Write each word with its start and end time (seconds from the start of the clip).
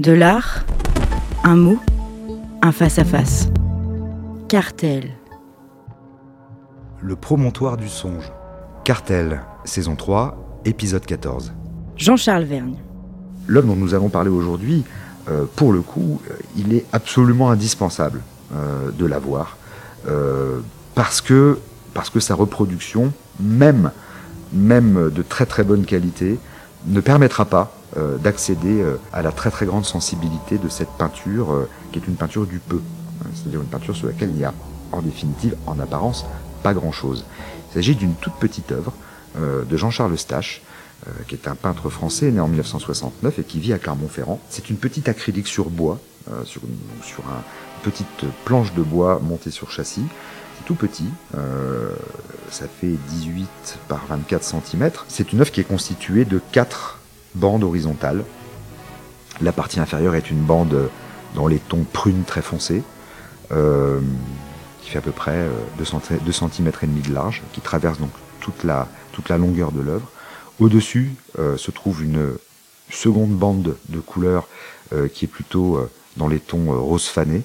De 0.00 0.10
l'art, 0.10 0.64
un 1.44 1.54
mot, 1.54 1.78
un 2.62 2.72
face-à-face. 2.72 3.48
Cartel. 4.48 5.10
Le 7.00 7.14
promontoire 7.14 7.76
du 7.76 7.88
songe. 7.88 8.32
Cartel, 8.84 9.40
saison 9.64 9.94
3, 9.94 10.60
épisode 10.64 11.06
14. 11.06 11.52
Jean-Charles 11.96 12.42
Vergne. 12.42 12.74
L'homme 13.46 13.68
dont 13.68 13.76
nous 13.76 13.94
allons 13.94 14.08
parler 14.08 14.30
aujourd'hui, 14.30 14.82
euh, 15.30 15.44
pour 15.54 15.72
le 15.72 15.80
coup, 15.80 16.20
euh, 16.28 16.34
il 16.56 16.74
est 16.74 16.86
absolument 16.92 17.50
indispensable 17.50 18.20
euh, 18.52 18.90
de 18.90 19.06
l'avoir. 19.06 19.56
euh, 20.08 20.58
parce, 20.96 21.20
que, 21.20 21.60
parce 21.94 22.10
que 22.10 22.18
sa 22.18 22.34
reproduction, 22.34 23.12
même, 23.38 23.92
même 24.52 25.10
de 25.10 25.22
très 25.22 25.46
très 25.46 25.62
bonne 25.62 25.84
qualité, 25.84 26.38
ne 26.86 27.00
permettra 27.00 27.44
pas 27.44 27.72
d'accéder 28.18 28.80
euh, 28.80 28.96
à 29.12 29.22
la 29.22 29.32
très 29.32 29.50
très 29.50 29.66
grande 29.66 29.84
sensibilité 29.84 30.58
de 30.58 30.68
cette 30.68 30.90
peinture, 30.98 31.52
euh, 31.52 31.68
qui 31.92 31.98
est 31.98 32.06
une 32.06 32.16
peinture 32.16 32.46
du 32.46 32.58
peu. 32.58 32.76
Euh, 32.76 33.28
C'est-à-dire 33.34 33.60
une 33.60 33.68
peinture 33.68 33.94
sur 33.96 34.06
laquelle 34.06 34.30
il 34.30 34.36
n'y 34.36 34.44
a, 34.44 34.54
en 34.92 35.02
définitive, 35.02 35.56
en 35.66 35.78
apparence, 35.78 36.24
pas 36.62 36.74
grand-chose. 36.74 37.24
Il 37.70 37.74
s'agit 37.74 37.94
d'une 37.94 38.14
toute 38.14 38.34
petite 38.34 38.72
œuvre 38.72 38.92
euh, 39.38 39.64
de 39.64 39.76
Jean-Charles 39.76 40.16
Stache, 40.18 40.62
euh, 41.06 41.10
qui 41.28 41.34
est 41.34 41.48
un 41.48 41.54
peintre 41.54 41.90
français 41.90 42.30
né 42.30 42.40
en 42.40 42.48
1969 42.48 43.38
et 43.38 43.44
qui 43.44 43.60
vit 43.60 43.72
à 43.72 43.78
Clermont-Ferrand. 43.78 44.40
C'est 44.48 44.70
une 44.70 44.76
petite 44.76 45.08
acrylique 45.08 45.48
sur 45.48 45.68
bois, 45.70 45.98
euh, 46.30 46.44
sur, 46.44 46.62
une, 46.64 47.04
sur 47.04 47.24
un, 47.26 47.42
une 47.76 47.90
petite 47.90 48.24
planche 48.44 48.72
de 48.74 48.82
bois 48.82 49.20
montée 49.22 49.50
sur 49.50 49.70
châssis. 49.70 50.06
C'est 50.56 50.64
tout 50.64 50.76
petit, 50.76 51.08
euh, 51.36 51.90
ça 52.50 52.66
fait 52.68 52.96
18 53.10 53.78
par 53.88 54.06
24 54.08 54.42
cm. 54.44 54.90
C'est 55.08 55.32
une 55.32 55.40
œuvre 55.40 55.50
qui 55.50 55.60
est 55.60 55.64
constituée 55.64 56.24
de 56.24 56.40
quatre 56.52 57.00
bandes 57.34 57.64
horizontales. 57.64 58.24
La 59.40 59.52
partie 59.52 59.80
inférieure 59.80 60.14
est 60.14 60.30
une 60.30 60.42
bande 60.42 60.90
dans 61.34 61.46
les 61.46 61.58
tons 61.58 61.84
prunes 61.92 62.24
très 62.24 62.42
foncés, 62.42 62.82
euh, 63.50 64.00
qui 64.82 64.90
fait 64.90 64.98
à 64.98 65.02
peu 65.02 65.10
près 65.10 65.36
euh, 65.36 65.50
2 65.78 66.32
cm 66.32 66.72
et 66.82 66.86
demi 66.86 67.02
de 67.02 67.12
large, 67.12 67.42
qui 67.52 67.60
traverse 67.60 67.98
donc 67.98 68.10
toute 68.40 68.64
la, 68.64 68.88
toute 69.12 69.28
la 69.28 69.38
longueur 69.38 69.72
de 69.72 69.80
l'œuvre. 69.80 70.08
Au-dessus 70.60 71.14
euh, 71.38 71.56
se 71.56 71.70
trouve 71.70 72.04
une 72.04 72.34
seconde 72.90 73.32
bande 73.32 73.76
de 73.88 74.00
couleur 74.00 74.46
euh, 74.92 75.08
qui 75.08 75.24
est 75.24 75.28
plutôt 75.28 75.76
euh, 75.76 75.90
dans 76.16 76.28
les 76.28 76.38
tons 76.38 76.72
euh, 76.72 76.76
rose 76.76 77.06
fané. 77.06 77.42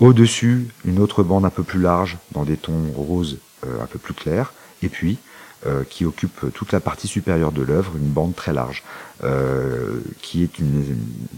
Au-dessus, 0.00 0.68
une 0.84 0.98
autre 0.98 1.22
bande 1.22 1.44
un 1.44 1.50
peu 1.50 1.62
plus 1.62 1.80
large 1.80 2.18
dans 2.32 2.44
des 2.44 2.56
tons 2.56 2.92
roses 2.96 3.38
euh, 3.66 3.82
un 3.82 3.86
peu 3.86 3.98
plus 3.98 4.14
clairs. 4.14 4.52
Et 4.82 4.88
puis, 4.88 5.18
euh, 5.64 5.84
qui 5.88 6.04
occupe 6.04 6.52
toute 6.52 6.72
la 6.72 6.80
partie 6.80 7.06
supérieure 7.06 7.52
de 7.52 7.62
l'œuvre, 7.62 7.92
une 7.96 8.08
bande 8.08 8.34
très 8.34 8.52
large, 8.52 8.82
euh, 9.22 10.00
qui, 10.20 10.42
est 10.42 10.50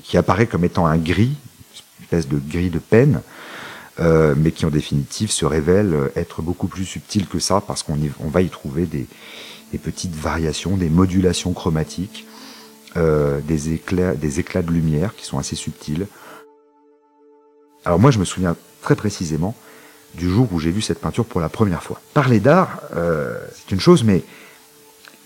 qui 0.02 0.16
apparaît 0.16 0.46
comme 0.46 0.64
étant 0.64 0.86
un 0.86 0.96
gris, 0.96 1.36
une 1.98 2.04
espèce 2.04 2.26
de 2.26 2.38
gris 2.38 2.70
de 2.70 2.78
peine, 2.78 3.20
euh, 4.00 4.34
mais 4.34 4.50
qui 4.50 4.64
en 4.64 4.70
définitive 4.70 5.30
se 5.30 5.44
révèle 5.44 6.10
être 6.16 6.40
beaucoup 6.40 6.68
plus 6.68 6.86
subtil 6.86 7.26
que 7.26 7.38
ça, 7.38 7.60
parce 7.60 7.82
qu'on 7.82 7.98
va 8.30 8.40
y 8.40 8.48
trouver 8.48 8.86
des, 8.86 9.06
petites 9.76 10.14
variations, 10.14 10.78
des 10.78 10.88
modulations 10.88 11.52
chromatiques, 11.52 12.26
des, 12.96 13.72
éclats, 13.74 14.14
des 14.14 14.40
éclats 14.40 14.62
de 14.62 14.70
lumière 14.70 15.14
qui 15.16 15.26
sont 15.26 15.36
assez 15.36 15.56
subtils. 15.56 16.06
Alors 17.84 17.98
moi, 17.98 18.10
je 18.10 18.18
me 18.18 18.24
souviens 18.24 18.56
très 18.80 18.96
précisément 18.96 19.54
du 20.16 20.28
jour 20.30 20.48
où 20.52 20.60
j'ai 20.60 20.70
vu 20.70 20.80
cette 20.82 21.00
peinture 21.00 21.24
pour 21.24 21.40
la 21.40 21.48
première 21.48 21.82
fois. 21.82 22.00
Parler 22.14 22.40
d'art, 22.40 22.80
euh, 22.96 23.36
c'est 23.54 23.72
une 23.74 23.80
chose, 23.80 24.04
mais 24.04 24.22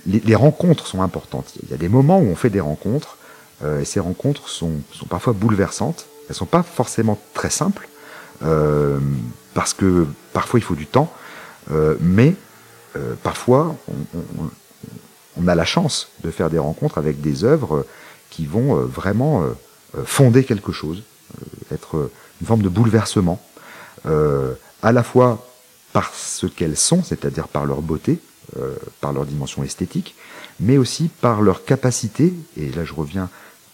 les, 0.06 0.20
les 0.20 0.34
rencontres 0.34 0.86
sont 0.86 1.02
importantes. 1.02 1.52
Il 1.62 1.70
y 1.70 1.74
a 1.74 1.76
des 1.76 1.88
moments 1.88 2.18
où 2.18 2.26
on 2.26 2.36
fait 2.36 2.50
des 2.50 2.60
rencontres, 2.60 3.18
euh, 3.62 3.80
et 3.80 3.84
ces 3.84 4.00
rencontres 4.00 4.48
sont, 4.48 4.72
sont 4.92 5.06
parfois 5.06 5.32
bouleversantes. 5.32 6.06
Elles 6.28 6.34
sont 6.34 6.46
pas 6.46 6.62
forcément 6.62 7.18
très 7.34 7.50
simples, 7.50 7.88
euh, 8.42 8.98
parce 9.54 9.74
que 9.74 10.06
parfois 10.32 10.60
il 10.60 10.62
faut 10.62 10.74
du 10.74 10.86
temps, 10.86 11.12
euh, 11.70 11.96
mais 12.00 12.34
euh, 12.96 13.14
parfois 13.22 13.74
on, 13.88 14.18
on- 14.42 14.50
on 15.40 15.46
a 15.46 15.54
la 15.54 15.64
chance 15.64 16.08
de 16.24 16.32
faire 16.32 16.50
des 16.50 16.58
rencontres 16.58 16.98
avec 16.98 17.20
des 17.20 17.44
œuvres 17.44 17.86
qui 18.28 18.44
vont 18.46 18.76
euh, 18.76 18.80
vraiment 18.86 19.44
fonder 20.04 20.42
quelque 20.44 20.72
chose, 20.72 21.02
être 21.72 22.10
une 22.40 22.46
forme 22.46 22.62
de 22.62 22.68
bouleversement, 22.68 23.40
euh, 24.06 24.54
à 24.82 24.92
la 24.92 25.02
fois 25.02 25.46
par 25.92 26.12
ce 26.14 26.46
qu'elles 26.46 26.76
sont, 26.76 27.02
c'est-à-dire 27.02 27.48
par 27.48 27.64
leur 27.64 27.82
beauté, 27.82 28.18
euh, 28.56 28.76
par 29.00 29.12
leur 29.12 29.26
dimension 29.26 29.64
esthétique, 29.64 30.14
mais 30.60 30.78
aussi 30.78 31.10
par 31.20 31.42
leur 31.42 31.64
capacité, 31.64 32.32
et 32.56 32.70
là 32.70 32.84
je 32.84 32.94
reviens 32.94 33.28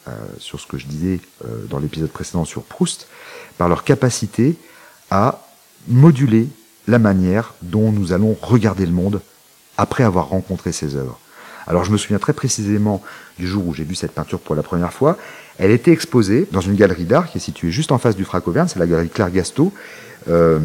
euh, 0.08 0.12
sur 0.38 0.60
ce 0.60 0.66
que 0.66 0.78
je 0.78 0.86
disais 0.86 1.20
euh, 1.44 1.64
dans 1.66 1.78
l'épisode 1.78 2.10
précédent 2.10 2.44
sur 2.44 2.62
Proust, 2.62 3.08
par 3.58 3.68
leur 3.68 3.84
capacité 3.84 4.56
à 5.10 5.46
moduler 5.88 6.48
la 6.86 6.98
manière 6.98 7.54
dont 7.62 7.92
nous 7.92 8.12
allons 8.12 8.36
regarder 8.40 8.86
le 8.86 8.92
monde 8.92 9.20
après 9.76 10.04
avoir 10.04 10.28
rencontré 10.28 10.72
ces 10.72 10.96
œuvres. 10.96 11.18
Alors 11.66 11.84
je 11.84 11.90
me 11.90 11.96
souviens 11.96 12.18
très 12.18 12.32
précisément 12.32 13.02
du 13.38 13.46
jour 13.46 13.66
où 13.66 13.74
j'ai 13.74 13.84
vu 13.84 13.94
cette 13.94 14.12
peinture 14.12 14.40
pour 14.40 14.54
la 14.54 14.62
première 14.62 14.92
fois. 14.92 15.16
Elle 15.58 15.70
était 15.70 15.92
exposée 15.92 16.46
dans 16.52 16.60
une 16.60 16.74
galerie 16.74 17.04
d'art 17.04 17.30
qui 17.30 17.38
est 17.38 17.40
située 17.40 17.70
juste 17.70 17.92
en 17.92 17.98
face 17.98 18.16
du 18.16 18.24
Frac-Auvergne, 18.24 18.68
c'est 18.68 18.78
la 18.78 18.86
galerie 18.86 19.08
Claire 19.08 19.30
Gasto. 19.30 19.72
Euh, 20.28 20.60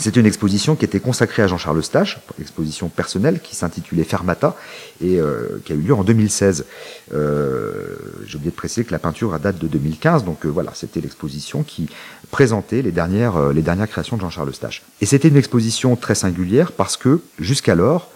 c'était 0.00 0.20
une 0.20 0.26
exposition 0.26 0.76
qui 0.76 0.84
était 0.84 1.00
consacrée 1.00 1.42
à 1.42 1.48
Jean-Charles 1.48 1.82
Stache, 1.82 2.20
exposition 2.40 2.88
personnelle 2.88 3.40
qui 3.40 3.56
s'intitulait 3.56 4.04
Fermata 4.04 4.54
et 5.00 5.20
euh, 5.20 5.60
qui 5.64 5.72
a 5.72 5.74
eu 5.74 5.80
lieu 5.80 5.94
en 5.94 6.04
2016. 6.04 6.66
Euh, 7.12 7.96
J'ai 8.24 8.36
oublié 8.36 8.52
de 8.52 8.56
préciser 8.56 8.84
que 8.84 8.92
la 8.92 9.00
peinture 9.00 9.34
a 9.34 9.40
date 9.40 9.58
de 9.58 9.66
2015, 9.66 10.24
donc 10.24 10.46
euh, 10.46 10.48
voilà, 10.48 10.70
c'était 10.72 11.00
l'exposition 11.00 11.64
qui 11.64 11.88
présentait 12.30 12.80
les 12.80 12.92
dernières, 12.92 13.36
euh, 13.36 13.52
les 13.52 13.62
dernières 13.62 13.88
créations 13.88 14.16
de 14.16 14.20
Jean-Charles 14.20 14.54
Stache. 14.54 14.84
Et 15.00 15.06
c'était 15.06 15.26
une 15.28 15.36
exposition 15.36 15.96
très 15.96 16.14
singulière 16.14 16.70
parce 16.70 16.96
que 16.96 17.20
jusqu'alors, 17.40 18.10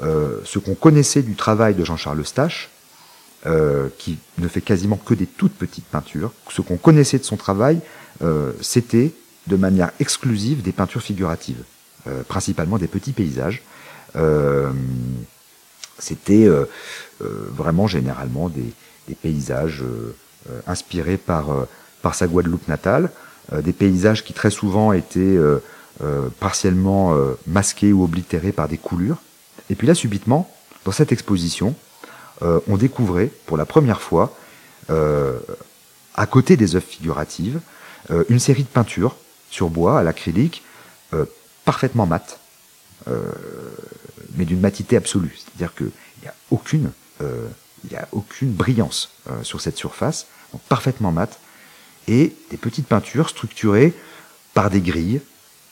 ce 0.00 0.60
qu'on 0.60 0.76
connaissait 0.76 1.22
du 1.22 1.34
travail 1.34 1.74
de 1.74 1.84
Jean-Charles 1.84 2.24
Stache, 2.24 2.70
euh, 3.46 3.88
qui 3.98 4.18
ne 4.38 4.46
fait 4.46 4.60
quasiment 4.60 4.96
que 4.96 5.14
des 5.14 5.26
toutes 5.26 5.54
petites 5.54 5.86
peintures, 5.86 6.32
ce 6.50 6.62
qu'on 6.62 6.76
connaissait 6.76 7.18
de 7.18 7.24
son 7.24 7.36
travail, 7.36 7.80
c'était 8.60 9.12
de 9.48 9.56
manière 9.56 9.90
exclusive 9.98 10.62
des 10.62 10.72
peintures 10.72 11.02
figuratives, 11.02 11.62
euh, 12.06 12.22
principalement 12.22 12.78
des 12.78 12.86
petits 12.86 13.12
paysages. 13.12 13.62
Euh, 14.16 14.70
c'était 15.98 16.46
euh, 16.46 16.66
vraiment 17.20 17.86
généralement 17.86 18.48
des, 18.48 18.72
paysages 19.22 19.82
inspirés 20.66 21.16
par, 21.16 21.46
par 22.02 22.14
sa 22.14 22.26
Guadeloupe 22.26 22.68
natale, 22.68 23.10
des 23.50 23.72
paysages 23.72 24.22
qui 24.22 24.34
très 24.34 24.50
souvent 24.50 24.92
étaient 24.92 25.38
partiellement 26.40 27.16
masqués 27.46 27.94
ou 27.94 28.04
oblitérés 28.04 28.52
par 28.52 28.68
des 28.68 28.76
coulures. 28.76 29.16
Et 29.70 29.74
puis 29.76 29.86
là, 29.86 29.94
subitement, 29.94 30.54
dans 30.84 30.92
cette 30.92 31.10
exposition, 31.10 31.74
on 32.42 32.76
découvrait 32.76 33.30
pour 33.46 33.56
la 33.56 33.64
première 33.64 34.02
fois, 34.02 34.36
à 34.90 36.26
côté 36.26 36.58
des 36.58 36.76
œuvres 36.76 36.86
figuratives, 36.86 37.60
une 38.28 38.40
série 38.40 38.64
de 38.64 38.68
peintures 38.68 39.16
sur 39.50 39.68
bois, 39.70 40.00
à 40.00 40.02
l'acrylique, 40.02 40.62
euh, 41.14 41.24
parfaitement 41.64 42.06
mates, 42.06 42.38
euh, 43.08 43.20
mais 44.36 44.44
d'une 44.44 44.60
matité 44.60 44.96
absolue. 44.96 45.36
C'est-à-dire 45.36 45.74
qu'il 45.74 45.90
n'y 46.22 46.28
a 46.28 46.34
aucune, 46.50 46.90
euh, 47.22 47.46
il 47.88 47.96
a 47.96 48.08
aucune 48.12 48.52
brillance 48.52 49.10
sur 49.42 49.60
cette 49.60 49.76
surface, 49.76 50.26
donc 50.52 50.62
parfaitement 50.62 51.12
mate, 51.12 51.38
et 52.08 52.34
des 52.50 52.56
petites 52.56 52.86
peintures 52.86 53.28
structurées 53.28 53.92
par 54.54 54.70
des 54.70 54.80
grilles, 54.80 55.20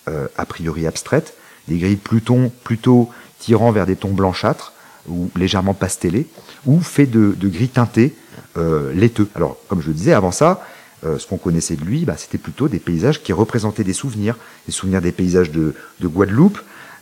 a 0.06 0.46
priori 0.46 0.86
abstraites, 0.86 1.34
des 1.66 1.78
grilles 1.78 1.96
plutôt, 1.96 2.52
plutôt 2.62 3.10
tirant 3.40 3.72
vers 3.72 3.86
des 3.86 3.96
tons 3.96 4.12
blanchâtres 4.12 4.72
ou 5.08 5.30
légèrement 5.34 5.74
pastellés, 5.74 6.28
ou 6.64 6.80
fait 6.80 7.06
de, 7.06 7.34
de 7.36 7.48
gris 7.48 7.70
teintés 7.70 8.14
laiteux. 8.54 9.28
Alors, 9.34 9.56
comme 9.68 9.80
je 9.82 9.88
le 9.88 9.94
disais 9.94 10.12
avant 10.12 10.30
ça, 10.30 10.64
euh, 11.06 11.18
ce 11.18 11.26
qu'on 11.26 11.38
connaissait 11.38 11.76
de 11.76 11.84
lui, 11.84 12.04
bah, 12.04 12.16
c'était 12.16 12.38
plutôt 12.38 12.68
des 12.68 12.78
paysages 12.78 13.22
qui 13.22 13.32
représentaient 13.32 13.84
des 13.84 13.92
souvenirs, 14.02 14.36
des 14.66 14.72
souvenirs 14.72 15.00
des 15.00 15.12
paysages 15.12 15.50
de, 15.50 15.74
de 16.00 16.08
Guadeloupe, 16.08 16.58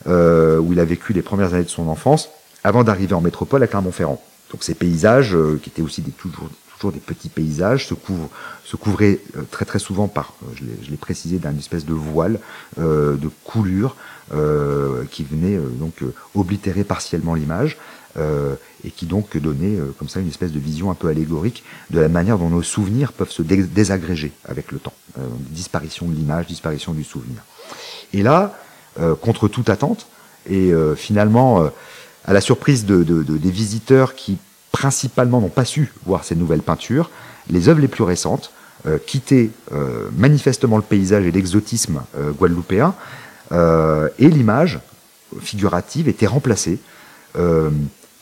euh, 0.07 0.59
où 0.59 0.73
il 0.73 0.79
a 0.79 0.85
vécu 0.85 1.13
les 1.13 1.21
premières 1.21 1.53
années 1.53 1.63
de 1.63 1.69
son 1.69 1.87
enfance, 1.87 2.29
avant 2.63 2.83
d'arriver 2.83 3.13
en 3.13 3.21
métropole 3.21 3.63
à 3.63 3.67
Clermont-Ferrand. 3.67 4.21
Donc 4.51 4.63
ces 4.63 4.75
paysages, 4.75 5.35
euh, 5.35 5.59
qui 5.61 5.69
étaient 5.69 5.81
aussi 5.81 6.01
toujours, 6.03 6.49
des 6.93 6.99
petits 6.99 7.29
paysages, 7.29 7.87
se, 7.87 8.75
couvraient 8.75 9.19
très 9.49 9.65
très 9.65 9.79
souvent 9.79 10.07
par, 10.07 10.33
je 10.55 10.63
l'ai- 10.91 10.97
précisé, 10.97 11.39
d'une 11.39 11.57
espèce 11.57 11.83
de 11.83 11.93
voile, 11.93 12.39
de 12.77 13.29
coulure, 13.43 13.95
qui 15.09 15.23
venait 15.23 15.57
donc 15.79 16.03
oblitérer 16.35 16.83
partiellement 16.83 17.33
l'image, 17.33 17.77
et 18.17 18.91
qui 18.91 19.05
donc 19.05 19.35
donnait 19.37 19.77
euh, 19.77 19.93
comme 19.99 20.07
ça 20.09 20.19
une 20.21 20.27
espèce 20.29 20.51
de 20.51 20.59
vision 20.59 20.89
un 20.89 20.93
peu 20.93 21.07
allégorique 21.09 21.63
de 21.89 21.99
la 21.99 22.07
manière 22.07 22.37
dont 22.37 22.49
nos 22.49 22.61
souvenirs 22.63 23.11
peuvent 23.11 23.31
se 23.31 23.41
dé- 23.41 23.63
désagréger 23.63 24.31
avec 24.45 24.71
le 24.71 24.79
temps. 24.79 24.93
Euh, 25.17 25.21
disparition 25.49 26.07
de 26.07 26.13
l'image, 26.15 26.47
disparition 26.47 26.93
du 26.93 27.03
souvenir. 27.03 27.41
Et 28.13 28.23
là, 28.23 28.53
euh, 28.99 29.15
contre 29.15 29.47
toute 29.47 29.69
attente, 29.69 30.07
et 30.49 30.71
euh, 30.73 30.95
finalement, 30.95 31.63
euh, 31.63 31.69
à 32.25 32.33
la 32.33 32.41
surprise 32.41 32.85
de, 32.85 33.03
de- 33.03 33.23
de- 33.23 33.37
des 33.37 33.51
visiteurs 33.51 34.15
qui 34.15 34.37
principalement 34.71 35.41
n'ont 35.41 35.49
pas 35.49 35.65
su 35.65 35.91
voir 36.05 36.23
ces 36.23 36.35
nouvelles 36.35 36.61
peintures, 36.61 37.09
les 37.49 37.69
œuvres 37.69 37.81
les 37.81 37.87
plus 37.87 38.03
récentes 38.03 38.51
quittaient 39.07 39.49
manifestement 40.15 40.77
le 40.77 40.83
paysage 40.83 41.25
et 41.25 41.31
l'exotisme 41.31 42.01
guadeloupéen, 42.37 42.93
et 43.51 44.29
l'image 44.29 44.79
figurative 45.41 46.07
était 46.07 46.27
remplacée 46.27 46.77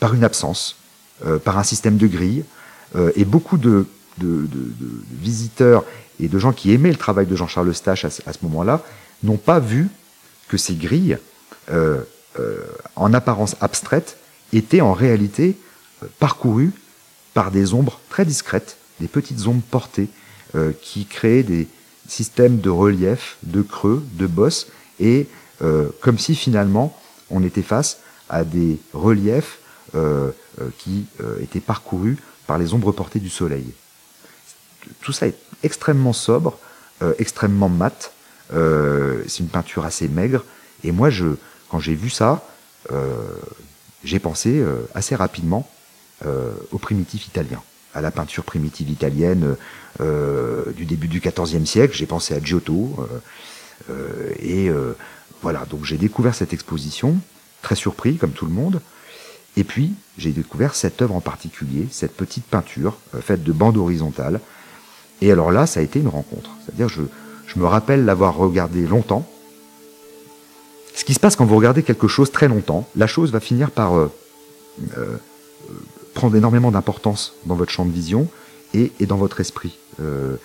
par 0.04 0.14
une 0.14 0.26
absence, 0.26 0.76
par 1.46 1.58
un 1.58 1.64
système 1.64 1.96
de 1.96 2.08
grilles, 2.08 2.44
et 3.16 3.24
beaucoup 3.24 3.58
de, 3.58 3.86
visiteurs 5.22 5.86
et 6.20 6.28
de 6.28 6.40
gens 6.40 6.52
qui 6.52 6.74
aimaient 6.74 6.92
le 6.92 6.98
travail 6.98 7.26
de 7.26 7.36
Jean-Charles 7.38 7.70
Eustache 7.70 8.04
à, 8.04 8.10
ce 8.10 8.40
moment-là 8.42 8.82
n'ont 9.24 9.38
pas 9.38 9.60
vu 9.60 9.88
que 10.50 10.58
ces 10.58 10.76
grilles, 10.76 11.18
en 12.98 13.14
apparence 13.14 13.56
abstraites, 13.62 14.18
étaient 14.52 14.82
en 14.82 14.92
réalité 14.92 15.58
parcourues 16.20 16.74
par 17.34 17.50
des 17.52 17.74
ombres 17.74 18.02
très 18.10 18.26
discrètes, 18.26 18.76
des 19.00 19.08
petites 19.08 19.48
ombres 19.48 19.64
portées, 19.72 20.10
euh, 20.56 20.72
qui 20.82 21.06
créaient 21.06 21.42
des 21.42 21.68
systèmes 22.08 22.60
de 22.60 22.70
relief, 22.70 23.38
de 23.42 23.64
creux, 23.64 24.04
de 24.14 24.28
bosses, 24.28 24.68
et 25.00 25.28
euh, 25.64 25.88
comme 26.02 26.20
si 26.20 26.36
finalement 26.36 26.96
on 27.32 27.44
était 27.44 27.64
face 27.64 27.98
à 28.30 28.44
des 28.44 28.78
reliefs 28.94 29.58
euh, 29.58 29.63
qui 30.78 31.06
étaient 31.42 31.60
parcourus 31.60 32.18
par 32.48 32.58
les 32.58 32.74
ombres 32.74 32.92
portées 32.92 33.20
du 33.20 33.30
soleil. 33.30 33.66
Tout 35.02 35.12
ça 35.12 35.28
est 35.28 35.38
extrêmement 35.62 36.14
sobre, 36.14 36.58
extrêmement 37.20 37.70
mat. 37.70 38.12
c'est 38.50 39.40
une 39.40 39.50
peinture 39.50 39.86
assez 39.86 40.08
maigre. 40.08 40.44
Et 40.84 40.92
moi, 40.92 41.10
je, 41.10 41.26
quand 41.70 41.80
j'ai 41.80 41.96
vu 41.96 42.10
ça, 42.10 42.44
j'ai 44.04 44.20
pensé 44.20 44.64
assez 44.96 45.16
rapidement 45.16 45.70
euh, 46.26 46.54
au 46.72 46.78
primitif 46.78 47.28
italien, 47.28 47.62
à 47.94 48.00
la 48.00 48.10
peinture 48.10 48.46
primitive 48.46 48.90
italienne 48.90 49.58
euh, 50.00 50.72
du 50.72 50.86
début 50.86 51.10
du 51.10 51.20
XIVe 51.20 51.66
siècle. 51.66 51.94
J'ai 51.98 52.06
pensé 52.06 52.34
à 52.34 52.42
Giotto. 52.42 52.96
Euh, 53.90 54.32
et 54.40 54.70
voilà, 55.42 55.66
donc 55.66 55.84
j'ai 55.84 55.98
découvert 55.98 56.34
cette 56.34 56.54
exposition, 56.54 57.18
très 57.62 57.76
surpris 57.76 58.16
comme 58.16 58.32
tout 58.32 58.46
le 58.46 58.54
monde. 58.54 58.80
Et 59.56 59.64
puis, 59.64 59.94
j'ai 60.18 60.32
découvert 60.32 60.76
cette 60.76 61.02
œuvre 61.02 61.16
en 61.16 61.22
particulier, 61.22 61.88
cette 61.92 62.16
petite 62.16 62.46
peinture 62.46 62.98
faite 63.22 63.44
de 63.44 63.52
bandes 63.52 63.78
horizontales. 63.78 64.40
Et 65.22 65.32
alors 65.32 65.52
là, 65.52 65.68
ça 65.68 65.80
a 65.80 65.84
été 65.84 66.00
une 66.00 66.08
rencontre. 66.08 66.50
C'est-à-dire, 66.66 66.90
je, 66.90 67.04
je 67.48 67.60
me 67.60 67.66
rappelle 67.66 68.04
l'avoir 68.06 68.36
regardé 68.36 68.88
longtemps. 68.88 69.28
Ce 70.96 71.06
qui 71.06 71.14
se 71.14 71.20
passe 71.20 71.36
quand 71.36 71.46
vous 71.46 71.56
regardez 71.56 71.84
quelque 71.84 72.08
chose 72.08 72.32
très 72.32 72.48
longtemps, 72.48 72.88
la 72.96 73.08
chose 73.08 73.32
va 73.32 73.40
finir 73.40 73.70
par 73.72 73.96
euh, 73.96 74.12
prendre 76.14 76.36
énormément 76.36 76.72
d'importance 76.72 77.34
dans 77.46 77.56
votre 77.56 77.72
champ 77.72 77.86
de 77.86 77.92
vision 77.92 78.28
et, 78.74 78.92
dans 79.06 79.18
votre 79.18 79.40
esprit. 79.40 79.78
Euh, 80.00 80.36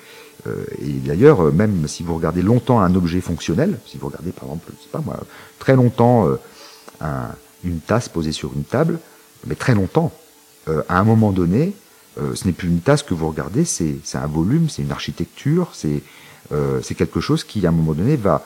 euh, 0.46 0.64
et 0.80 0.92
d'ailleurs, 0.92 1.46
euh, 1.46 1.50
même 1.50 1.86
si 1.88 2.02
vous 2.02 2.14
regardez 2.14 2.42
longtemps 2.42 2.80
un 2.80 2.94
objet 2.94 3.20
fonctionnel, 3.20 3.78
si 3.86 3.98
vous 3.98 4.08
regardez 4.08 4.32
par 4.32 4.44
exemple, 4.44 4.72
je 4.76 4.82
sais 4.82 4.90
pas 4.90 5.02
moi, 5.04 5.18
très 5.58 5.76
longtemps 5.76 6.26
une 7.64 7.80
tasse 7.80 8.08
posée 8.08 8.32
sur 8.32 8.52
une 8.54 8.64
table, 8.64 8.98
mais 9.46 9.54
très 9.54 9.74
longtemps, 9.74 10.12
à 10.66 10.98
un 10.98 11.04
moment 11.04 11.32
donné, 11.32 11.72
ce 12.16 12.46
n'est 12.46 12.52
plus 12.52 12.68
une 12.68 12.80
tasse 12.80 13.02
que 13.02 13.14
vous 13.14 13.28
regardez, 13.28 13.64
c'est 13.64 13.98
un 14.14 14.26
volume, 14.26 14.68
c'est 14.68 14.82
une 14.82 14.92
architecture, 14.92 15.70
c'est 15.72 16.94
quelque 16.94 17.20
chose 17.20 17.44
qui, 17.44 17.64
à 17.64 17.70
un 17.70 17.72
moment 17.72 17.94
donné, 17.94 18.16
va 18.16 18.44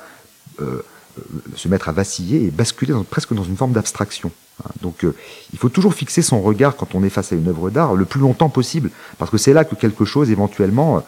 se 1.56 1.68
mettre 1.68 1.88
à 1.88 1.92
vaciller 1.92 2.44
et 2.44 2.50
basculer 2.50 2.94
presque 3.08 3.34
dans 3.34 3.44
une 3.44 3.56
forme 3.56 3.72
d'abstraction. 3.72 4.30
Hein, 4.64 4.70
donc 4.80 5.04
euh, 5.04 5.14
il 5.52 5.58
faut 5.58 5.68
toujours 5.68 5.94
fixer 5.94 6.22
son 6.22 6.40
regard 6.40 6.76
quand 6.76 6.94
on 6.94 7.02
est 7.04 7.10
face 7.10 7.32
à 7.32 7.36
une 7.36 7.48
œuvre 7.48 7.70
d'art 7.70 7.94
le 7.94 8.04
plus 8.04 8.20
longtemps 8.20 8.48
possible, 8.48 8.90
parce 9.18 9.30
que 9.30 9.38
c'est 9.38 9.52
là 9.52 9.64
que 9.64 9.74
quelque 9.74 10.04
chose 10.04 10.30
éventuellement 10.30 10.98
euh, 10.98 11.00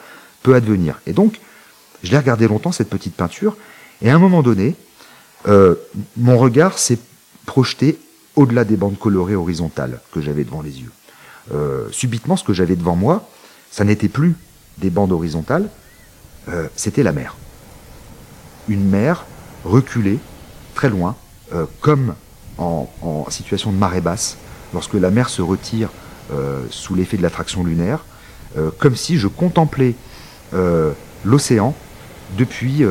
peut 0.42 0.54
advenir. 0.54 1.00
Et 1.06 1.12
donc, 1.12 1.40
je 2.02 2.10
l'ai 2.10 2.18
regardé 2.18 2.48
longtemps, 2.48 2.72
cette 2.72 2.90
petite 2.90 3.14
peinture, 3.14 3.56
et 4.02 4.10
à 4.10 4.14
un 4.14 4.18
moment 4.18 4.42
donné, 4.42 4.76
euh, 5.48 5.74
mon 6.16 6.38
regard 6.38 6.78
s'est 6.78 6.98
projeté 7.46 7.99
au-delà 8.37 8.64
des 8.64 8.76
bandes 8.76 8.99
colorées 8.99 9.37
horizontales 9.37 10.00
que 10.12 10.20
j'avais 10.20 10.44
devant 10.44 10.62
les 10.62 10.81
yeux. 10.81 10.91
subitement, 11.93 12.37
ce 12.37 12.44
que 12.44 12.52
j'avais 12.52 12.76
devant 12.76 12.96
moi, 12.96 13.29
ça 13.70 13.85
n'était 13.85 14.08
plus 14.08 14.35
des 14.79 14.91
bandes 14.91 15.12
horizontales, 15.12 15.69
c'était 16.75 17.05
la 17.05 17.12
mer. 17.12 17.37
Une 18.69 18.88
mer 18.88 19.25
reculée, 19.64 20.19
très 20.75 20.88
loin, 20.88 21.14
comme 21.81 22.14
en, 22.58 23.26
situation 23.31 23.73
de 23.73 23.76
marée 23.76 24.00
basse, 24.00 24.37
lorsque 24.73 24.94
la 24.94 25.11
mer 25.11 25.29
se 25.29 25.43
retire 25.43 25.91
euh, 26.32 26.64
sous 26.70 26.94
l'effet 26.94 27.17
de 27.17 27.23
l'attraction 27.23 27.64
lunaire, 27.64 28.05
euh, 28.56 28.70
comme 28.79 28.96
si 28.96 29.19
je 29.19 29.29
contemplais 29.29 29.94
euh, 30.55 30.93
l'océan 31.25 31.75
depuis 32.38 32.85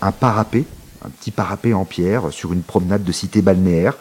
un 0.00 0.12
parapet, 0.12 0.64
un 1.04 1.08
petit 1.08 1.30
parapet 1.30 1.72
en 1.72 1.84
pierre 1.84 2.32
sur 2.32 2.52
une 2.52 2.62
promenade 2.62 3.04
de 3.04 3.12
cité 3.12 3.42
balnéaire, 3.42 3.96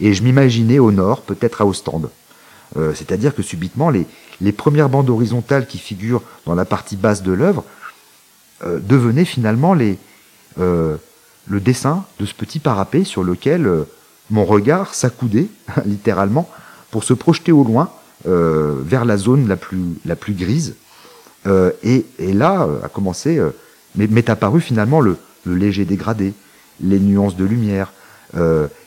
et 0.00 0.14
je 0.14 0.22
m'imaginais 0.22 0.78
au 0.78 0.92
nord, 0.92 1.22
peut-être 1.22 1.60
à 1.60 1.66
Ostende. 1.66 2.10
C'est-à-dire 2.94 3.34
que 3.34 3.42
subitement, 3.42 3.90
les, 3.90 4.06
les, 4.40 4.52
premières 4.52 4.88
bandes 4.88 5.10
horizontales 5.10 5.66
qui 5.66 5.76
figurent 5.76 6.22
dans 6.46 6.54
la 6.54 6.64
partie 6.64 6.94
basse 6.94 7.24
de 7.24 7.32
l'œuvre 7.32 7.64
devenaient 8.64 9.24
finalement 9.24 9.74
les, 9.74 9.98
le 10.56 11.00
dessin 11.48 12.04
de 12.20 12.26
ce 12.26 12.32
petit 12.32 12.60
parapet 12.60 13.02
sur 13.02 13.24
lequel 13.24 13.68
mon 14.30 14.44
regard 14.44 14.94
s'accoudait, 14.94 15.48
littéralement, 15.84 16.48
pour 16.90 17.04
se 17.04 17.12
projeter 17.12 17.52
au 17.52 17.64
loin, 17.64 17.90
euh, 18.26 18.74
vers 18.84 19.04
la 19.04 19.16
zone 19.16 19.48
la 19.48 19.56
plus, 19.56 19.78
la 20.04 20.16
plus 20.16 20.34
grise. 20.34 20.74
Euh, 21.46 21.70
et, 21.82 22.04
là 22.18 22.64
euh, 22.64 22.84
a 22.84 22.88
commencé, 22.88 23.40
m'est 23.96 24.28
apparu 24.28 24.60
finalement 24.60 25.00
le, 25.00 25.16
léger 25.46 25.84
dégradé, 25.84 26.34
les 26.80 26.98
nuances 26.98 27.36
de 27.36 27.44
lumière, 27.44 27.92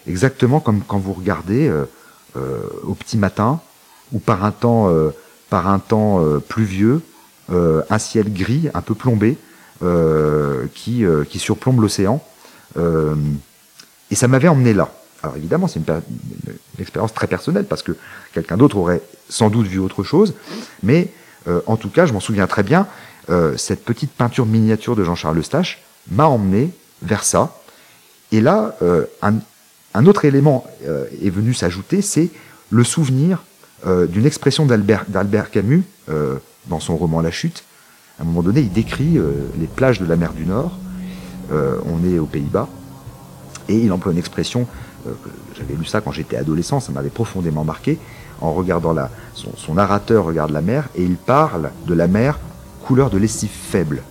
exactement 0.08 0.60
comme 0.60 0.82
quand 0.82 0.98
vous 0.98 1.14
regardez 1.14 1.72
au 2.36 2.94
petit 2.94 3.18
matin 3.18 3.60
ou 4.14 4.20
par 4.20 4.46
un 4.46 4.52
temps, 4.52 4.90
par 5.50 5.68
un 5.68 5.80
temps 5.80 6.24
pluvieux, 6.48 7.02
un 7.52 8.00
ciel 8.00 8.34
gris, 8.34 8.70
un 8.74 8.82
peu 8.82 8.96
plombé, 8.96 9.38
qui, 10.74 11.04
qui 11.30 11.40
surplombe 11.40 11.82
l'océan. 11.82 12.24
et 12.78 14.16
ça 14.16 14.28
m'avait 14.28 14.48
emmené 14.48 14.74
là. 14.74 14.90
Alors 15.24 15.38
évidemment, 15.38 15.68
c'est 15.68 15.80
une, 15.80 16.02
expérience 16.80 17.14
très 17.14 17.28
personnelle 17.28 17.66
parce 17.66 17.82
que 17.82 17.94
quelqu'un 18.34 18.58
d'autre 18.58 18.78
aurait 18.78 19.02
sans 19.30 19.50
doute 19.50 19.68
vu 19.68 19.80
autre 19.80 20.04
chose, 20.04 20.34
mais 20.84 21.12
euh, 21.48 21.62
en 21.66 21.78
tout 21.78 21.90
cas, 21.90 22.06
je 22.06 22.14
m'en 22.14 22.20
souviens 22.20 22.46
très 22.46 22.64
bien, 22.64 22.88
euh, 23.30 23.56
cette 23.56 23.86
petite 23.86 24.12
peinture 24.12 24.46
miniature 24.46 24.96
de 24.98 25.04
Jean-Charles 25.04 25.40
Eustache 25.40 25.81
m'a 26.12 26.28
emmené 26.28 26.72
vers 27.02 27.24
ça. 27.24 27.56
Et 28.31 28.42
là, 28.42 28.76
euh, 28.81 29.06
un, 29.22 30.06
autre 30.06 30.26
élément 30.26 30.66
est 31.22 31.30
venu 31.30 31.54
s'ajouter, 31.54 32.02
c'est 32.02 32.30
le 32.72 32.83
souvenir 32.83 33.44
d'une 33.86 34.26
expression 34.26 34.66
d'Albert 34.66 35.52
Camus 35.52 35.83
dans 36.66 36.80
son 36.80 36.98
roman 36.98 37.22
La 37.22 37.30
Chute. 37.30 37.64
À 38.18 38.24
un 38.24 38.26
moment 38.26 38.42
donné, 38.42 38.62
il 38.62 38.72
décrit 38.72 39.19
les 39.60 39.68
plages 39.68 40.00
de 40.00 40.06
la 40.06 40.16
mer 40.16 40.33
du 40.33 40.45
Nord. 40.45 40.76
on 41.52 42.04
est 42.12 42.18
aux 42.18 42.26
Pays-Bas. 42.26 42.68
Et 43.69 43.78
il 43.78 43.92
emploie 43.92 44.14
une 44.14 44.18
expression 44.18 44.68
euh, 45.07 45.12
j'avais 45.57 45.76
lu 45.76 45.86
ça 45.86 46.02
quand 46.02 46.12
j'étais 46.12 46.38
adolescent, 46.38 46.80
ça 46.80 46.92
m'avait 46.92 47.10
profondément 47.10 47.64
marqué. 47.64 48.00
En 48.42 48.54
regardant 48.54 48.94
la, 48.94 49.10
son, 49.36 49.74
narrateur 49.74 50.26
regarde 50.26 50.52
la 50.52 50.62
mer 50.62 50.90
et 50.95 51.04
il 51.04 51.16
parle 51.16 51.72
de 51.86 51.94
la 51.94 52.07
mer 52.07 52.40
couleur 52.86 53.10
de 53.10 53.18
lessive 53.18 53.52
faible. 53.52 54.02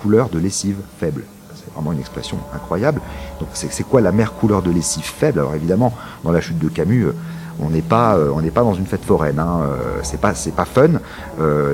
Couleur 0.00 0.28
de 0.28 0.38
lessive 0.38 0.76
faible. 0.98 1.24
C'est 1.54 1.72
vraiment 1.72 1.92
une 1.92 2.00
expression 2.00 2.38
incroyable. 2.54 3.00
Donc 3.40 3.48
c'est 3.54 3.82
quoi 3.82 4.00
la 4.00 4.12
mer 4.12 4.34
couleur 4.34 4.62
de 4.62 4.70
lessive 4.70 5.04
faible? 5.04 5.40
Alors 5.40 5.54
évidemment, 5.54 5.94
dans 6.24 6.32
la 6.32 6.40
chute 6.40 6.58
de 6.58 6.68
Camus, 6.68 7.06
euh, 7.06 7.12
on 7.60 7.70
n'est 7.70 7.82
pas, 7.82 8.16
euh, 8.16 8.50
pas 8.50 8.62
dans 8.62 8.74
une 8.74 8.86
fête 8.86 9.04
foraine. 9.04 9.38
Hein. 9.38 9.60
C'est 10.02 10.20
pas, 10.20 10.34
pas 10.54 10.64
fun. 10.64 11.00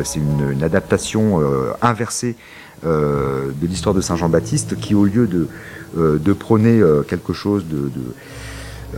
c'est 0.04 0.20
une, 0.20 0.62
adaptation 0.62 1.40
inversée 1.82 2.36
de 2.84 3.66
l'histoire 3.66 3.94
de 3.94 4.00
Saint 4.00 4.16
Jean-Baptiste 4.16 4.76
qui, 4.76 4.94
au 4.94 5.04
lieu 5.04 5.26
de, 5.26 5.48
de 5.96 6.32
prôner 6.32 6.82
quelque 7.08 7.32
chose 7.32 7.64
de 7.66 7.90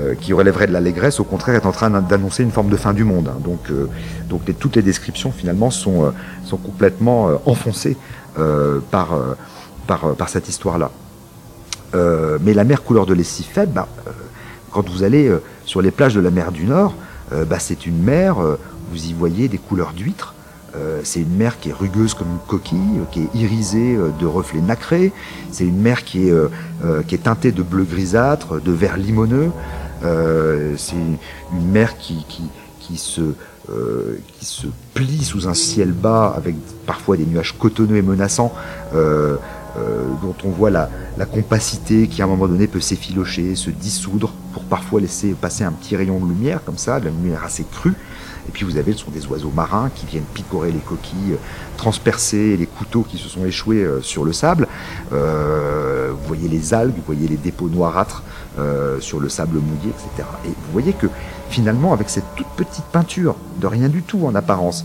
euh, 0.00 0.16
qui 0.20 0.32
relèverait 0.32 0.66
de 0.66 0.72
l'allégresse, 0.72 1.20
au 1.20 1.24
contraire, 1.24 1.54
est 1.54 1.66
en 1.66 1.70
train 1.70 1.88
d'annoncer 1.88 2.42
une 2.42 2.50
forme 2.50 2.68
de 2.68 2.76
fin 2.76 2.92
du 2.92 3.04
monde. 3.04 3.28
Hein. 3.28 3.38
Donc, 3.44 3.70
euh, 3.70 3.86
donc 4.28 4.40
toutes 4.58 4.74
les 4.74 4.82
descriptions, 4.82 5.30
finalement, 5.30 5.70
sont, 5.70 6.06
euh, 6.06 6.10
sont 6.44 6.56
complètement 6.56 7.40
enfoncées 7.46 7.96
par, 8.90 9.16
par, 9.86 10.14
par, 10.14 10.28
cette 10.28 10.48
histoire-là. 10.48 10.90
mais 12.40 12.54
la 12.54 12.64
mer 12.64 12.82
couleur 12.82 13.06
de 13.06 13.14
lessive 13.14 13.46
faible, 13.46 13.72
bah, 13.72 13.88
quand 14.72 14.88
vous 14.88 15.02
allez 15.02 15.32
sur 15.64 15.80
les 15.82 15.90
plages 15.90 16.14
de 16.14 16.20
la 16.20 16.30
mer 16.30 16.50
du 16.52 16.64
Nord, 16.64 16.94
bah, 17.30 17.58
c'est 17.58 17.86
une 17.86 18.02
mer, 18.02 18.36
vous 18.90 19.06
y 19.06 19.12
voyez 19.12 19.48
des 19.48 19.58
couleurs 19.58 19.92
d'huîtres, 19.92 20.34
c'est 21.04 21.20
une 21.20 21.36
mer 21.36 21.60
qui 21.60 21.70
est 21.70 21.72
rugueuse 21.72 22.14
comme 22.14 22.28
une 22.28 22.46
coquille, 22.48 23.00
qui 23.12 23.22
est 23.22 23.34
irisée 23.34 23.96
de 24.18 24.26
reflets 24.26 24.60
nacrés. 24.60 25.12
C'est 25.52 25.64
une 25.64 25.80
mer 25.80 26.04
qui 26.04 26.28
est, 26.28 26.34
qui 27.06 27.14
est 27.14 27.24
teintée 27.24 27.52
de 27.52 27.62
bleu 27.62 27.84
grisâtre, 27.84 28.60
de 28.60 28.72
vert 28.72 28.96
limoneux. 28.96 29.50
Euh, 30.04 30.74
c'est 30.76 30.96
une 30.96 31.70
mer 31.70 31.96
qui, 31.96 32.26
qui, 32.80 32.96
se, 32.96 33.20
qui 34.38 34.44
se 34.44 34.66
plie 34.92 35.24
sous 35.24 35.48
un 35.48 35.54
ciel 35.54 35.92
bas 35.92 36.34
avec 36.36 36.54
parfois 36.86 37.16
des 37.16 37.24
nuages 37.24 37.56
cotonneux 37.58 37.96
et 37.96 38.02
menaçants. 38.02 38.52
dont 38.94 40.34
on 40.44 40.50
voit 40.50 40.70
la, 40.70 40.88
la, 41.18 41.26
compacité 41.26 42.06
qui 42.06 42.22
à 42.22 42.26
un 42.26 42.28
moment 42.28 42.46
donné 42.46 42.68
peut 42.68 42.80
s'effilocher, 42.80 43.56
se 43.56 43.70
dissoudre 43.70 44.32
pour 44.52 44.62
parfois 44.64 45.00
laisser 45.00 45.32
passer 45.32 45.64
un 45.64 45.72
petit 45.72 45.96
rayon 45.96 46.20
de 46.20 46.28
lumière 46.28 46.62
comme 46.64 46.78
ça, 46.78 47.00
de 47.00 47.06
la 47.06 47.10
lumière 47.10 47.42
assez 47.42 47.64
crue. 47.64 47.94
Et 48.48 48.52
puis 48.52 48.64
vous 48.64 48.76
avez, 48.76 48.92
ce 48.92 48.98
sont 48.98 49.10
des 49.10 49.26
oiseaux 49.26 49.50
marins 49.50 49.90
qui 49.94 50.06
viennent 50.06 50.24
picorer 50.34 50.70
les 50.70 50.80
coquilles, 50.80 51.32
euh, 51.32 51.76
transpercer 51.76 52.56
les 52.56 52.66
couteaux 52.66 53.02
qui 53.02 53.18
se 53.18 53.28
sont 53.28 53.44
échoués 53.44 53.82
euh, 53.82 54.02
sur 54.02 54.24
le 54.24 54.32
sable. 54.32 54.68
Euh, 55.12 56.12
vous 56.12 56.28
voyez 56.28 56.48
les 56.48 56.74
algues, 56.74 56.94
vous 56.94 57.02
voyez 57.06 57.28
les 57.28 57.36
dépôts 57.36 57.68
noirâtres 57.68 58.22
sur 59.00 59.18
le 59.18 59.28
sable 59.28 59.56
mouillé, 59.56 59.90
etc. 59.90 60.28
Et 60.44 60.48
vous 60.48 60.72
voyez 60.72 60.92
que 60.92 61.08
finalement, 61.54 61.92
avec 61.92 62.10
cette 62.10 62.24
toute 62.36 62.48
petite 62.56 62.84
peinture, 62.86 63.36
de 63.60 63.66
rien 63.66 63.88
du 63.88 64.02
tout 64.02 64.26
en 64.26 64.34
apparence, 64.34 64.84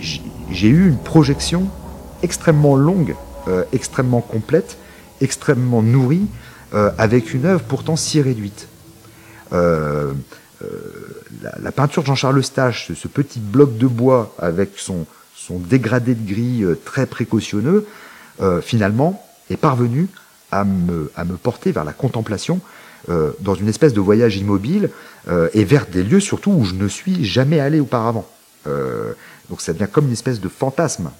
j'ai 0.00 0.68
eu 0.68 0.88
une 0.88 0.98
projection 0.98 1.66
extrêmement 2.22 2.76
longue, 2.76 3.16
extrêmement 3.72 4.20
complète, 4.20 4.78
extrêmement 5.20 5.82
nourrie, 5.82 6.26
avec 6.98 7.34
une 7.34 7.44
œuvre 7.44 7.62
pourtant 7.62 7.96
si 7.96 8.20
réduite. 8.20 8.68
Euh, 10.62 10.68
la, 11.62 11.72
peinture 11.72 12.02
de 12.02 12.06
Jean-Charles 12.06 12.38
Eustache, 12.38 12.92
ce, 12.92 13.08
petit 13.08 13.40
bloc 13.40 13.78
de 13.78 13.86
bois 13.86 14.34
avec 14.38 14.72
son, 14.76 15.06
dégradé 15.50 16.14
de 16.14 16.28
gris 16.28 16.62
euh, 16.62 16.78
très 16.84 17.06
précautionneux, 17.06 17.86
euh, 18.40 18.60
finalement, 18.60 19.26
est 19.48 19.56
parvenu 19.56 20.08
à 20.52 20.64
me, 20.64 21.10
à 21.16 21.24
me 21.24 21.36
porter 21.36 21.72
vers 21.72 21.84
la 21.84 21.92
contemplation 21.92 22.60
dans 23.40 23.54
une 23.54 23.68
espèce 23.68 23.92
de 23.92 24.00
voyage 24.00 24.36
immobile 24.36 24.90
et 25.52 25.64
vers 25.64 25.86
des 25.86 26.02
lieux 26.02 26.20
surtout 26.20 26.50
où 26.50 26.64
je 26.64 26.74
ne 26.74 26.88
suis 26.88 27.24
jamais 27.24 27.60
allé 27.60 27.80
auparavant. 27.80 28.28
donc 28.64 29.60
ça 29.60 29.72
devient 29.72 29.88
comme 29.90 30.06
une 30.06 30.12
espèce 30.12 30.40
de 30.40 30.48
fantasme 30.48 31.10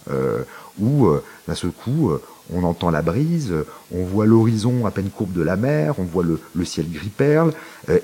où 0.80 1.09
d'un 1.49 1.54
seul 1.54 1.70
coup 1.70 2.12
on 2.52 2.64
entend 2.64 2.90
la 2.90 3.02
brise, 3.02 3.52
on 3.94 4.04
voit 4.04 4.26
l'horizon 4.26 4.87
à 4.87 4.90
peine 4.90 5.11
courbe 5.11 5.32
de 5.32 5.42
la 5.42 5.56
mer, 5.56 5.94
on 5.99 6.04
voit 6.04 6.25
le, 6.25 6.40
le 6.54 6.64
ciel 6.64 6.90
gris 6.90 7.09
perle, 7.09 7.52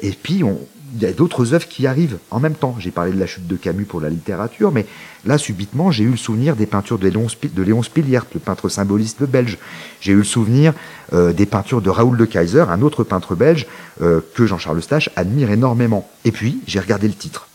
et 0.02 0.12
puis 0.12 0.42
on, 0.42 0.58
il 0.94 1.02
y 1.02 1.06
a 1.06 1.12
d'autres 1.12 1.54
œuvres 1.54 1.66
qui 1.68 1.86
arrivent 1.86 2.18
en 2.30 2.40
même 2.40 2.54
temps. 2.54 2.76
J'ai 2.78 2.90
parlé 2.90 3.12
de 3.12 3.18
la 3.18 3.26
chute 3.26 3.46
de 3.46 3.56
Camus 3.56 3.84
pour 3.84 4.00
la 4.00 4.08
littérature, 4.08 4.72
mais 4.72 4.86
là, 5.24 5.38
subitement, 5.38 5.90
j'ai 5.90 6.04
eu 6.04 6.10
le 6.10 6.16
souvenir 6.16 6.56
des 6.56 6.66
peintures 6.66 6.98
de 6.98 7.08
Léon, 7.08 7.82
Spiliert, 7.82 8.26
le 8.32 8.40
peintre 8.40 8.68
symboliste 8.68 9.22
belge. 9.24 9.58
J'ai 10.00 10.12
eu 10.12 10.18
le 10.18 10.24
souvenir 10.24 10.72
euh, 11.12 11.32
des 11.32 11.46
peintures 11.46 11.82
de 11.82 11.90
Raoul 11.90 12.16
de 12.16 12.24
Kaiser, 12.24 12.64
un 12.68 12.82
autre 12.82 13.04
peintre 13.04 13.34
belge 13.34 13.66
euh, 14.00 14.20
que 14.34 14.46
Jean-Charles 14.46 14.78
Eustache 14.78 15.10
admire 15.16 15.50
énormément. 15.50 16.08
Et 16.24 16.32
puis, 16.32 16.60
j'ai 16.66 16.80
regardé 16.80 17.08
le 17.08 17.14
titre. 17.14 17.48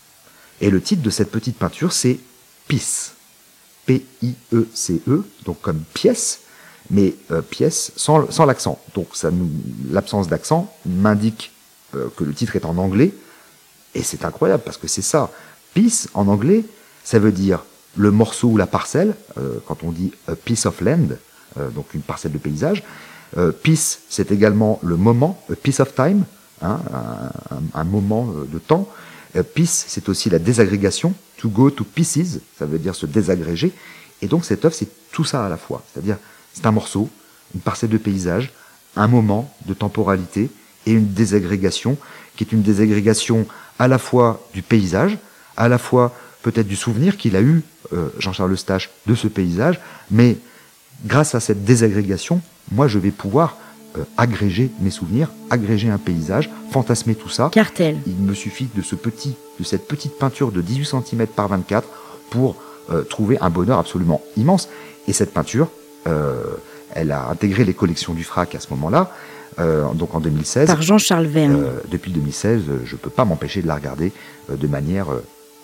Et 0.60 0.70
le 0.70 0.80
titre 0.80 1.02
de 1.02 1.10
cette 1.10 1.30
petite 1.30 1.56
peinture, 1.56 1.92
c'est 1.92 2.18
Peace. 2.68 3.12
P-I-E-C-E, 3.86 5.24
donc 5.44 5.60
comme 5.60 5.80
pièce, 5.92 6.42
mais 6.90 7.14
euh, 7.32 7.42
pièce 7.42 7.92
sans 7.96 8.46
l'accent. 8.46 8.78
Donc 8.94 9.08
l'absence 9.90 10.28
d'accent 10.28 10.72
m'indique 10.86 11.50
que 11.92 12.24
le 12.24 12.32
titre 12.32 12.56
est 12.56 12.64
en 12.64 12.78
anglais, 12.78 13.12
et 13.94 14.02
c'est 14.02 14.24
incroyable 14.24 14.62
parce 14.64 14.76
que 14.76 14.88
c'est 14.88 15.02
ça. 15.02 15.30
Piece 15.74 16.08
en 16.14 16.28
anglais, 16.28 16.64
ça 17.04 17.18
veut 17.18 17.32
dire 17.32 17.64
le 17.96 18.10
morceau 18.10 18.48
ou 18.48 18.56
la 18.56 18.66
parcelle, 18.66 19.14
euh, 19.38 19.58
quand 19.66 19.82
on 19.82 19.92
dit 19.92 20.12
a 20.28 20.34
piece 20.34 20.66
of 20.66 20.80
land, 20.80 21.08
euh, 21.58 21.68
donc 21.70 21.92
une 21.94 22.00
parcelle 22.00 22.32
de 22.32 22.38
paysage. 22.38 22.82
Euh, 23.36 23.52
peace, 23.52 24.00
c'est 24.08 24.30
également 24.30 24.78
le 24.82 24.96
moment, 24.96 25.42
a 25.50 25.56
piece 25.56 25.80
of 25.80 25.94
time, 25.94 26.24
hein, 26.62 26.80
un, 27.74 27.84
moment 27.84 28.26
de 28.26 28.58
temps. 28.58 28.88
peace, 29.54 29.84
c'est 29.88 30.08
aussi 30.08 30.28
la 30.28 30.38
désagrégation, 30.38 31.14
to 31.38 31.48
go 31.48 31.70
to 31.70 31.84
pieces, 31.84 32.40
ça 32.58 32.66
veut 32.66 32.78
dire 32.78 32.94
se 32.94 33.06
désagréger. 33.06 33.72
Et 34.20 34.26
donc 34.26 34.44
cette 34.44 34.64
œuvre, 34.64 34.74
c'est 34.74 34.88
tout 35.10 35.24
ça 35.24 35.46
à 35.46 35.48
la 35.48 35.56
fois. 35.56 35.82
C'est-à-dire, 35.92 36.18
c'est 36.52 36.66
un 36.66 36.72
morceau, 36.72 37.08
une 37.54 37.60
parcelle 37.60 37.90
de 37.90 37.98
paysage, 37.98 38.52
un 38.96 39.08
moment 39.08 39.52
de 39.66 39.72
temporalité 39.72 40.50
et 40.86 40.92
une 40.92 41.12
désagrégation, 41.12 41.96
qui 42.36 42.44
est 42.44 42.52
une 42.52 42.62
désagrégation 42.62 43.46
à 43.78 43.88
la 43.88 43.98
fois 43.98 44.46
du 44.54 44.62
paysage, 44.62 45.18
à 45.56 45.68
la 45.68 45.78
fois 45.78 46.14
peut-être 46.42 46.66
du 46.66 46.76
souvenir 46.76 47.16
qu'il 47.16 47.36
a 47.36 47.40
eu, 47.40 47.62
euh, 47.92 48.08
Jean-Charles 48.18 48.52
Eustache, 48.52 48.90
de 49.06 49.14
ce 49.14 49.28
paysage, 49.28 49.80
mais 50.10 50.36
grâce 51.06 51.34
à 51.34 51.40
cette 51.40 51.64
désagrégation, 51.64 52.40
moi 52.70 52.88
je 52.88 52.98
vais 52.98 53.10
pouvoir 53.10 53.56
euh, 53.96 54.04
agréger 54.16 54.70
mes 54.80 54.90
souvenirs, 54.90 55.30
agréger 55.50 55.90
un 55.90 55.98
paysage, 55.98 56.50
fantasmer 56.70 57.14
tout 57.14 57.28
ça. 57.28 57.50
Cartel. 57.52 57.98
Il 58.06 58.16
me 58.16 58.34
suffit 58.34 58.68
de 58.74 58.82
ce 58.82 58.94
petit, 58.94 59.34
de 59.58 59.64
cette 59.64 59.86
petite 59.86 60.18
peinture 60.18 60.52
de 60.52 60.60
18 60.60 60.84
cm 60.84 61.26
par 61.26 61.48
24 61.48 61.88
pour 62.30 62.56
euh, 62.90 63.02
trouver 63.02 63.38
un 63.40 63.50
bonheur 63.50 63.78
absolument 63.78 64.22
immense. 64.36 64.68
Et 65.08 65.12
cette 65.12 65.32
peinture, 65.32 65.68
elle 66.94 67.12
a 67.12 67.28
intégré 67.28 67.64
les 67.64 67.74
collections 67.74 68.12
du 68.12 68.24
FRAC 68.24 68.54
à 68.54 68.60
ce 68.60 68.68
moment-là. 68.70 69.12
Euh, 69.58 69.92
donc 69.92 70.14
en 70.14 70.20
2016. 70.20 70.66
Par 70.66 70.82
Jean-Charles 70.82 71.26
Verne. 71.26 71.62
Euh, 71.62 71.80
depuis 71.90 72.12
2016, 72.12 72.62
je 72.84 72.92
ne 72.92 72.98
peux 72.98 73.10
pas 73.10 73.24
m'empêcher 73.24 73.62
de 73.62 73.66
la 73.66 73.74
regarder 73.74 74.12
euh, 74.50 74.56
de 74.56 74.66
manière 74.66 75.08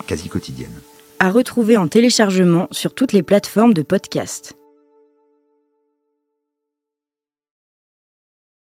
quasi 0.07 0.28
quotidienne. 0.28 0.73
À 1.18 1.30
retrouver 1.30 1.76
en 1.76 1.88
téléchargement 1.88 2.68
sur 2.71 2.95
toutes 2.95 3.12
les 3.12 3.23
plateformes 3.23 3.75
de 3.75 3.83
podcast. 3.83 4.57